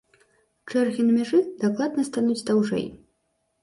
[0.71, 2.93] Чэргі на мяжы дакладна стануць даўжэй.